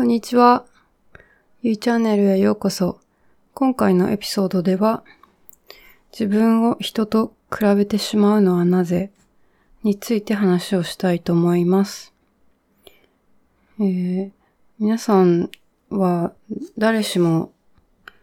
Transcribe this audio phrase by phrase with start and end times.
[0.00, 0.64] こんにちは。
[1.60, 3.00] ゆいチャンネルへようこそ。
[3.52, 5.04] 今回のエピソードでは、
[6.10, 9.10] 自分を人と比べてしまうのはなぜ
[9.82, 12.14] について話をしたいと思います。
[13.78, 14.30] えー、
[14.78, 15.50] 皆さん
[15.90, 16.32] は
[16.78, 17.52] 誰しも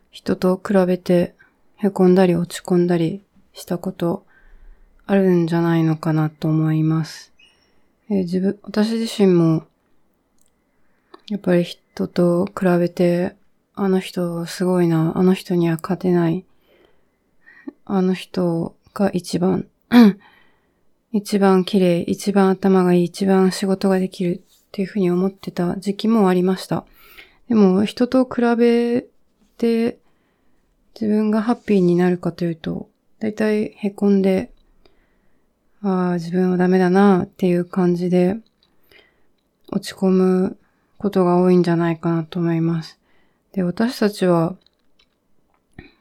[0.09, 1.35] 人と比べて
[1.75, 3.23] 凹んだり落ち込んだり
[3.53, 4.25] したこと
[5.05, 7.33] あるんじゃないのかなと思います。
[8.09, 9.67] えー、自分、私自身も
[11.29, 13.35] やっぱり人と比べて、
[13.75, 16.45] あの人すごいな、あの人には勝てない。
[17.85, 19.67] あの人が一番、
[21.11, 26.85] 一番綺麗、一番頭がいい、一番仕事ができるっていうふうに思ってた時期もありました。
[27.49, 29.05] でも人と比べ
[29.57, 29.97] て
[30.99, 34.51] 自分がハッピーになるかというと、だいたい凹んで、
[35.81, 38.37] ああ、自分はダメだなっていう感じで
[39.71, 40.57] 落ち込む
[40.97, 42.99] ことが多いんじゃないかなと思います。
[43.53, 44.55] で、私たちは、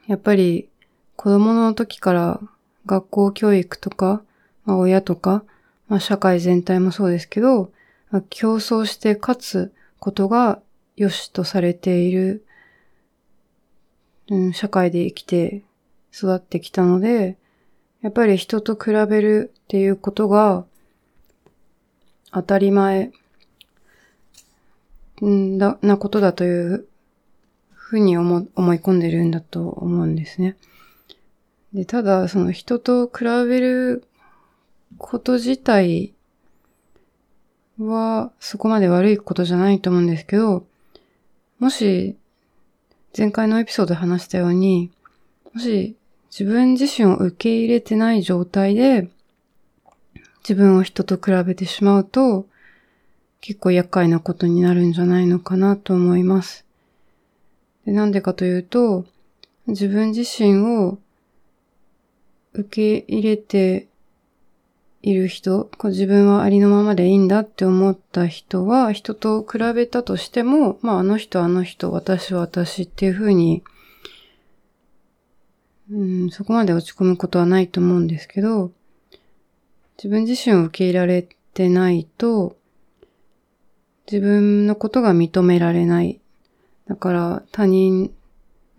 [0.07, 0.69] やっぱり
[1.15, 2.39] 子供の時から
[2.85, 4.21] 学校教育とか、
[4.65, 5.43] まあ、親とか、
[5.87, 7.71] まあ、社会全体もそうですけど、
[8.09, 10.61] まあ、競争して勝つことが
[10.95, 12.45] 良しとされている、
[14.29, 15.63] うん、社会で生きて
[16.13, 17.37] 育ってきたので、
[18.01, 20.65] やっぱり人と比べるっていうことが
[22.31, 23.11] 当たり前
[25.25, 26.87] んだ、なことだという
[27.73, 30.57] ふうに思思い込んでるんだと思うんですね。
[31.73, 34.03] で、ただ、その人と比べる
[34.97, 36.13] こと自体
[37.79, 40.65] はそこまで悪いことじゃないと思うんですけど、
[41.59, 42.15] もし
[43.17, 44.91] 前回のエピソードで話したように、
[45.53, 45.95] もし
[46.29, 49.09] 自分自身を受け入れてない状態で
[50.39, 52.47] 自分を人と比べてしまうと、
[53.47, 56.65] 結構厄介なことになるんじゃないのかなと思います。
[57.85, 59.05] でなんでかというと、
[59.67, 60.97] 自分自身を
[62.51, 63.87] 受け入れて
[65.01, 73.63] いる人、こう自分はありのままでいいんだって思った人は、人と比べたとしても、まああの人あの人、私は私っていうふうに、
[75.89, 78.73] うん、そこまで落ち込むことはないと思うんですけど、
[79.95, 82.56] 自分自身を受け入れられてないと、
[84.09, 86.21] 自分のことが認められない。
[86.87, 88.13] だから他人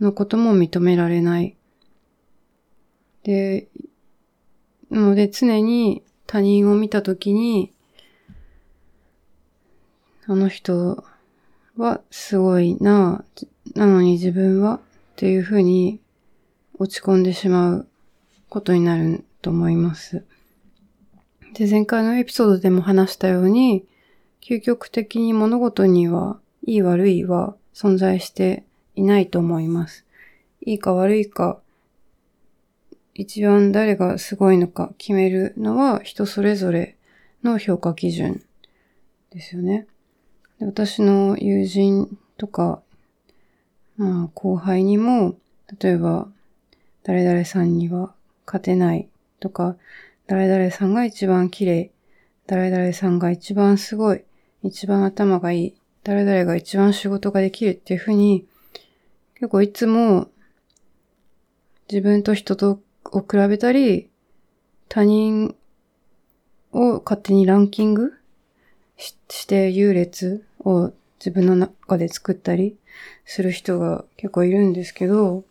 [0.00, 1.56] のことも認められない。
[3.22, 3.68] で、
[4.90, 7.72] なので常に他人を見たときに、
[10.26, 11.04] あの人
[11.76, 13.24] はすごいな、
[13.74, 14.80] なのに自分はっ
[15.16, 16.00] ていうふうに
[16.78, 17.88] 落ち込んでしまう
[18.48, 20.24] ことになると思います。
[21.54, 23.86] で、前回のエピソードでも話したように、
[24.40, 30.04] 究極的に物事には、いい悪いは存在していないと思います。
[30.60, 31.60] いいか悪いか、
[33.14, 36.96] 一番誰がすごいのか決めるのは人それぞれ
[37.42, 38.44] の評価基準
[39.30, 39.86] ですよね。
[40.60, 42.80] 私の友人とか、
[43.96, 45.36] まあ後輩にも、
[45.80, 46.28] 例えば
[47.02, 48.14] 誰々さんには
[48.46, 49.08] 勝てない
[49.40, 49.76] とか、
[50.26, 51.90] 誰々さんが一番綺麗、
[52.48, 54.24] 誰々さんが一番すごい、
[54.62, 58.46] 一番頭がいい、誰々が一番仕事ができるっていうふうに、
[59.34, 60.28] 結構いつも
[61.90, 64.08] 自分と人とを比べたり、
[64.88, 65.54] 他人
[66.72, 68.14] を勝手にランキング
[68.96, 72.78] して優劣を自分の中で作ったり
[73.26, 75.44] する人が結構いるんですけど、やっ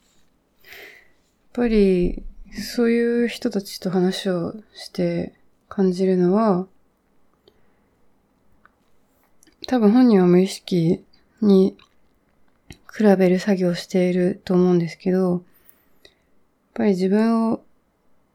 [1.54, 2.24] ぱり
[2.60, 5.36] そういう人たちと話をして
[5.70, 6.66] 感じるのは、
[9.68, 11.04] 多分本人は無意識
[11.42, 11.76] に
[12.98, 15.42] 比べる作業をしていると思うんですけど、やっ
[16.74, 17.62] ぱり自分を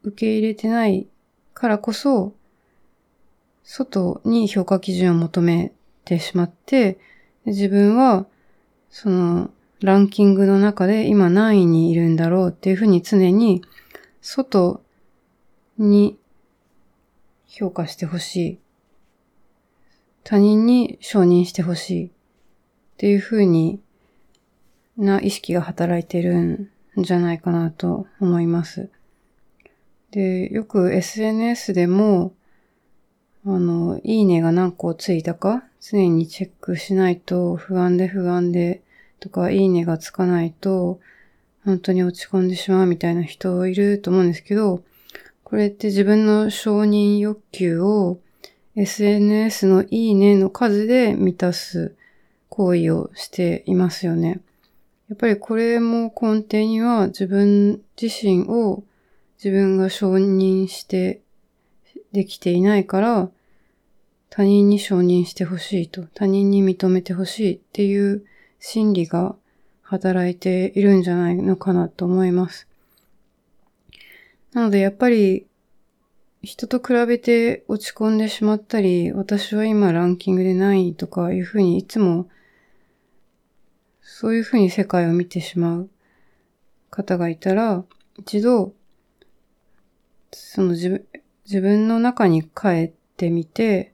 [0.02, 1.08] 受け入れてない
[1.54, 2.34] からこそ、
[3.64, 5.72] 外に評価基準を求め
[6.04, 6.98] てしまって、
[7.46, 8.26] 自分は、
[8.90, 13.62] その、ランキングの中で今何位にいるんだろうっていうふうに常に、
[14.20, 14.82] 外
[15.78, 16.18] に
[17.46, 18.61] 評価してほしい。
[20.24, 22.10] 他人に承認してほしいっ
[22.96, 23.80] ていうふうに
[24.96, 28.90] な意識が働いてるんじゃないかなと思います。
[30.10, 32.34] で、よく SNS でも、
[33.44, 38.82] あの、いいねが何個ついたか常にチェックしないと不安で不安で
[39.18, 41.00] とか、いいねがつかないと
[41.64, 44.82] 本当に落ち込んでしまうみたいな人いると思うんですけど、
[45.44, 48.18] これって自分の承認欲求を
[48.74, 51.94] SNS のいいねの数で満たす
[52.48, 54.40] 行為をしていますよね。
[55.08, 58.82] やっぱりこれも根底には自分自身を
[59.36, 61.20] 自分が承認して
[62.12, 63.30] できていないから
[64.30, 68.24] 他人に承認してほしいと、他人に認めてほしいっていう
[68.58, 69.36] 心理が
[69.82, 72.66] 働いているんじゃないのかなと思います。
[74.54, 75.46] なのでやっぱり
[76.42, 82.28] 人と比べて落ち込んでしまったり、私は今ランキングで何位とかいうふうにいつも
[84.22, 85.90] そういうふうに世界を見てしまう
[86.90, 87.84] 方がいたら、
[88.16, 88.74] 一度、
[90.30, 91.06] その自分、
[91.44, 93.92] 自分の中に帰ってみて、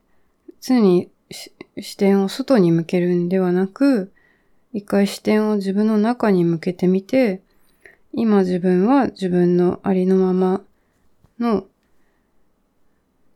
[0.61, 4.13] 常に視点を外に向けるんではなく、
[4.73, 7.41] 一回視点を自分の中に向けてみて、
[8.13, 10.63] 今自分は自分のありのまま
[11.39, 11.65] の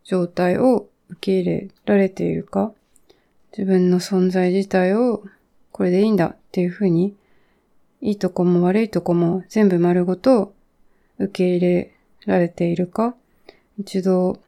[0.05, 2.73] 状態を受け入れられているか、
[3.57, 5.23] 自分の存在自体を
[5.73, 7.15] これでいいんだっていうふうに、
[8.01, 10.55] いいとこも悪いとこも全部丸ごと
[11.19, 11.95] 受け入れ
[12.27, 13.15] られているか、
[13.79, 14.39] 一度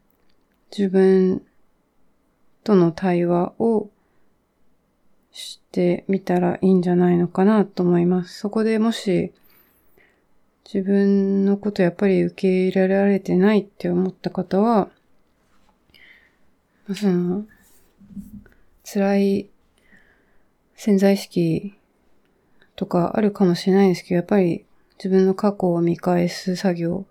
[0.76, 1.42] 自分
[2.64, 3.90] との対話を
[5.32, 8.38] してみたらいいんじゃないのかなと思います。
[8.38, 9.32] そこでもし
[10.64, 14.88] 自分のことやっぱり受け入れられてないって思った方は、
[16.92, 17.46] その、
[18.84, 19.50] 辛い
[20.74, 21.74] 潜在意識
[22.76, 24.66] とかあるかもしれないんですけど、やっぱり
[24.98, 27.06] 自分の過去を見返す作業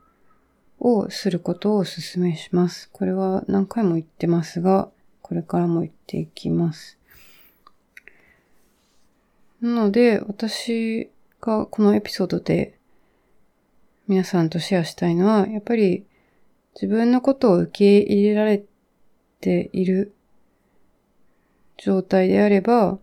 [0.79, 2.89] をすることをお勧めします。
[2.91, 4.89] これは何回も言ってますが、
[5.23, 6.99] これからも言っていきます。
[9.59, 11.09] なので、私
[11.41, 12.77] がこのエピソードで
[14.07, 16.05] 皆さんとシェアしたいのは、やっぱり
[16.75, 18.72] 自分のことを受け入れられて
[19.43, 20.13] ている
[21.77, 22.97] 状態であれば、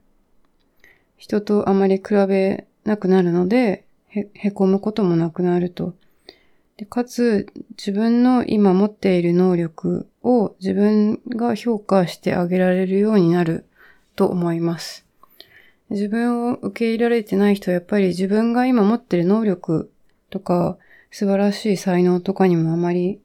[1.19, 5.95] 人とあまり比べなくなるので、へ、へこむこともなくなると。
[6.79, 13.67] でかつ、自分の今持っている能力を自分が評価してあげられるようになる
[14.17, 15.05] と思います。
[15.91, 19.91] 自分を受け入れられてない人はやっぱり自分が今持ってる能力
[20.31, 20.79] とか
[21.11, 23.21] 素晴らしい才能とかにもあまり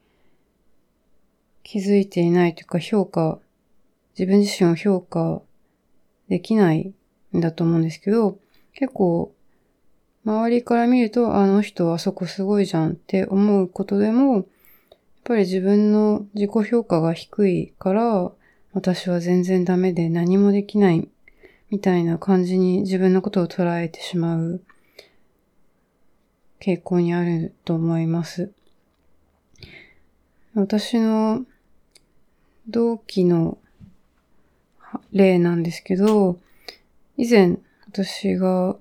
[1.65, 3.39] 気づいていないというか評価、
[4.17, 5.41] 自分自身を評価
[6.29, 6.94] できない
[7.35, 8.38] んだと思うんですけど、
[8.73, 9.33] 結構、
[10.25, 14.45] 周りから見ると、あの人あそこすごいじゃんって思うことでも、やっ
[15.23, 18.31] ぱり自分の自己評価が低いから、
[18.73, 21.09] 私は全然ダメで何もできない
[21.71, 24.62] みたいな感じに自分のことを捉えてしまう
[26.62, 28.51] 傾向にあると思います。
[30.53, 31.44] 私の
[32.67, 33.57] 同期の
[35.12, 36.39] 例なんですけど、
[37.17, 37.57] 以前、
[37.88, 38.77] 私が、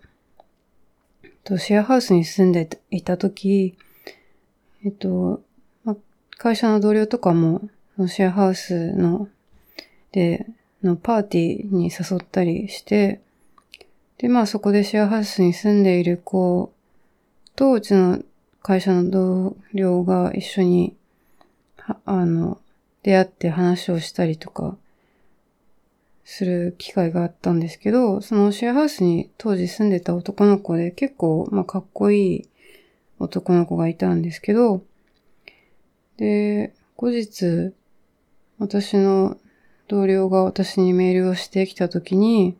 [1.58, 3.76] シェアハウスに住んでいたとき、
[4.84, 5.42] えっと、
[5.84, 5.96] ま、
[6.38, 7.69] 会社の同僚とかも、
[8.08, 9.28] シェアハウスの、
[10.12, 10.46] で、
[10.82, 13.20] のパーティーに誘ったりして、
[14.19, 16.72] で、まあそこでシェアハウスに住んでいる子
[17.56, 18.20] と、うちの
[18.62, 20.96] 会社の同僚が一緒に、
[22.04, 22.58] あの、
[23.05, 24.77] 出会って話をしたりとか
[26.25, 32.49] する機会があったんですけど、そのシェアハウスに当時住んでた男の子で結構、まあ、かっこいい
[33.19, 34.82] 男の子がいたんですけど、
[36.17, 37.73] で、後日、
[38.58, 39.37] 私の
[39.87, 42.56] 同僚が私にメールをしてきたときに、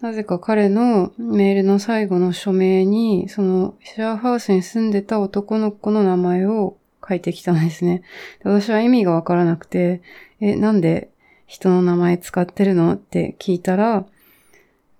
[0.00, 8.02] なぜか彼のメールの最後の署名に、そのシェアハウスに住んでた男の子の名前を書いてきたんですね。
[8.44, 10.02] 私は意味がわからなくて、
[10.40, 11.10] え、なんで
[11.46, 14.06] 人の名前使ってるのって聞いたら、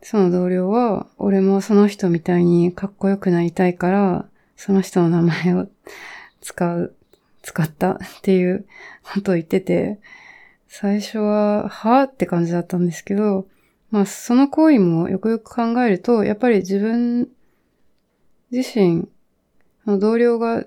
[0.03, 5.69] その同僚は、俺もその人みたいにかっこよくなりたいから、その人の名前を
[6.41, 6.95] 使う、
[7.43, 8.67] 使ったっていう
[9.15, 10.01] ことを言ってて、
[10.69, 13.47] 最初は、はぁって感じだったんですけど、
[13.91, 17.29] まあその行為もよくよく考えると、やっぱり自分
[18.51, 19.09] 自身、
[19.87, 20.65] 同僚が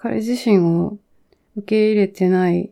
[0.00, 0.96] 彼自身を
[1.56, 2.70] 受け入れてない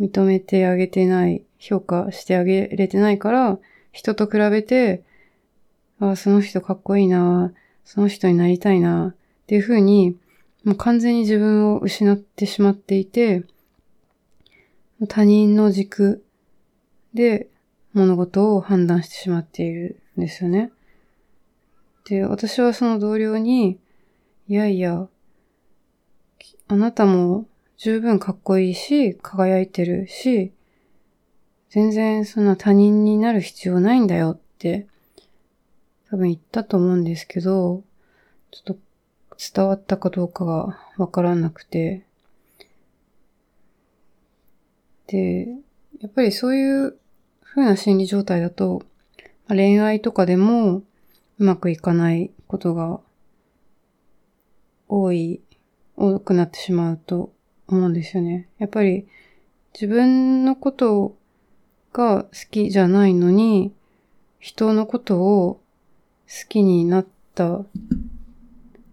[0.00, 3.58] 認めてあげてない、評価してあげれてないから、
[3.92, 5.04] 人と比べて、
[6.00, 7.52] ああ、その人かっこいいな、
[7.84, 10.16] その人になりたいな、っていうふうに、
[10.64, 13.44] もう完全に自分を失ってしまっていて、
[15.06, 16.24] 他人の軸
[17.14, 17.48] で
[17.92, 20.72] 物事を判断してしまっているんですよね。
[22.08, 23.78] で、私はその同僚に、
[24.48, 25.08] いやいや、
[26.68, 27.46] あなたも
[27.78, 30.52] 十分かっこいいし、輝いてるし、
[31.70, 34.86] 全然そんな他人になる必要ないんだよって
[36.10, 37.82] 多分言ったと思うんですけど、
[38.50, 38.78] ちょっと
[39.54, 42.04] 伝わったかどうかがわからなくて。
[45.06, 45.48] で、
[46.00, 46.98] やっぱりそういう
[47.42, 48.82] 風な心理状態だと、
[49.48, 50.84] 恋愛とかでもう
[51.38, 53.00] まくいかないことが
[54.88, 55.40] 多い、
[55.98, 57.32] 多くなってしまうと
[57.66, 58.48] 思うんですよね。
[58.58, 59.06] やっぱり
[59.74, 61.16] 自分のこと
[61.92, 63.72] が好きじゃないのに、
[64.38, 65.60] 人のことを
[66.26, 67.64] 好きになった、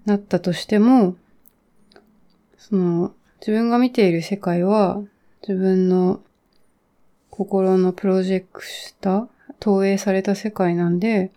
[0.05, 1.15] なったとしても、
[2.57, 5.01] その、自分が見ている世界は、
[5.47, 6.21] 自分の
[7.29, 8.63] 心のプロジェク
[9.01, 11.31] ト、投影された世界なんで、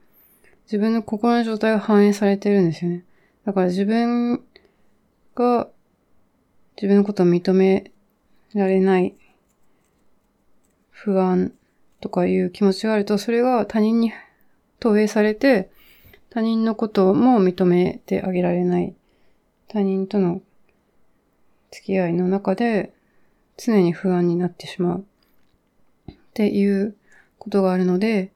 [0.64, 3.04] 自分の心の状態が反映されてるんですよね。
[3.44, 4.42] だから自分
[5.38, 5.68] が
[6.76, 7.92] 自分のことを認め
[8.54, 9.14] られない
[10.90, 11.52] 不安
[12.00, 14.12] とかいう気持ちがあると、それが他人に
[14.80, 15.70] 投影されて、
[16.30, 18.94] 他人のことも認めてあげられない。
[19.68, 20.42] 他人との
[21.70, 22.92] 付き合いの中で
[23.56, 25.06] 常に不安になってしまう。
[26.10, 26.96] っていう
[27.38, 28.32] ことがあるので、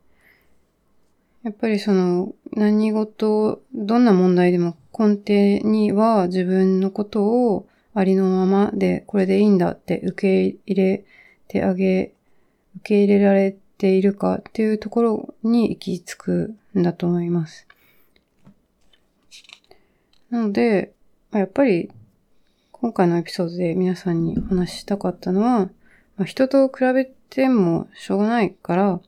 [1.42, 10.12] やっぱりその何事、どんな問題でも根底には自分のことをありのままでこれでいいんだって受
[10.52, 11.04] け入れ
[11.48, 12.12] てあげ
[12.76, 17.66] 受け入れられているかっていうところに行き着くんだと思います。
[20.30, 20.92] なので、
[21.32, 21.90] やっぱり
[22.70, 25.70] 今回のエピソードで皆さんにお話ししたかったのは、
[26.16, 29.00] まあ、人と比べてもしょうがないから、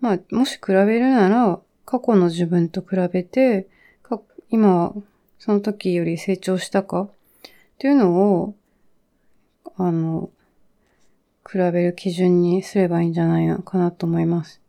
[0.00, 3.68] まあ、もし比べるなら、過去の自分と比べて、
[4.50, 4.94] 今
[5.38, 7.02] その時より成長したか？
[7.02, 7.10] っ
[7.78, 8.54] ていうのを、
[9.76, 10.30] あの、
[11.48, 14.60] 比べる基準にすればいいんじゃないのかなと思います。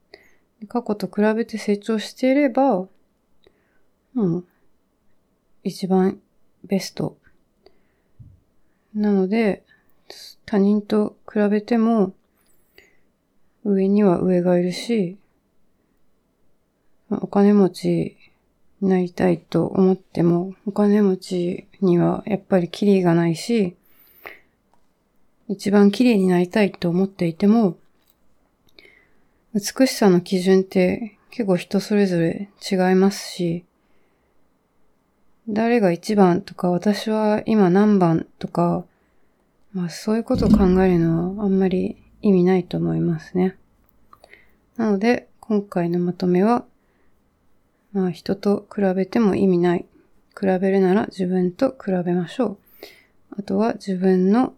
[0.67, 2.87] 過去と比べて成長していれば、
[4.15, 4.45] うん、
[5.63, 6.19] 一番
[6.63, 7.17] ベスト。
[8.93, 9.63] なので、
[10.45, 12.13] 他人と比べても、
[13.63, 15.17] 上には上がいるし、
[17.09, 18.17] お金持ち
[18.81, 23.75] になりたいと思っても、お金持ちにはやっぱりキリがないし、
[25.47, 27.77] 一番綺麗になりたいと思っていても、
[29.53, 33.63] 美しさの基準って結構人それぞれ違いますし、
[35.47, 38.83] 誰が一番とか私は今何番とか、
[39.71, 43.55] まあそういうことを考えるのはあんまり意味ないと思いますね。
[44.75, 46.65] なので今回のまとめは、
[47.97, 49.85] まあ人と比べても意味ない。
[50.39, 52.57] 比べるなら自分と比べましょう。
[53.39, 54.53] あとは自分の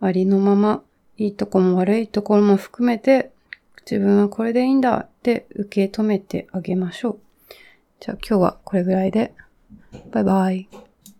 [0.00, 0.82] ありのまま、
[1.16, 3.30] いいとこも悪いところも含めて、
[3.88, 7.18] 自分はこれでいいんだって受け止めてあげましょう。
[8.00, 9.32] じゃあ今日はこれぐらいで。
[10.10, 10.91] バイバイ。